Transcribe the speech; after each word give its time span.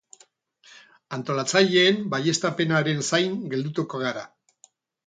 Antolatzaileen 1.17 2.01
baieztapenaren 2.15 3.07
zain 3.13 3.39
geldituko 3.55 4.07
gara. 4.09 4.27